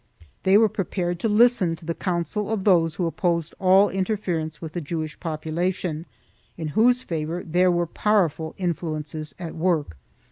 [0.41, 4.73] They were prepared to listen to the counsel of those who opposed all interference with
[4.73, 6.07] the Jewish population,
[6.57, 9.95] in whose favor there were powerful influences at work.